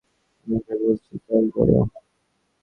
[0.47, 1.77] আমি যা বলছি তাই করো।